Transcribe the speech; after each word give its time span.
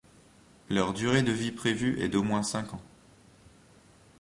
Leur 0.67 0.93
durée 0.95 1.21
de 1.21 1.31
vie 1.31 1.51
prévue 1.51 1.99
est 2.01 2.09
d'au 2.09 2.23
moins 2.23 2.41
cinq 2.41 2.73
ans. 2.73 2.81